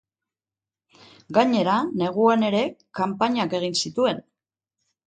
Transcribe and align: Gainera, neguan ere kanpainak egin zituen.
Gainera, 1.39 1.75
neguan 2.01 2.47
ere 2.49 2.65
kanpainak 3.03 3.57
egin 3.61 3.79
zituen. 3.85 4.27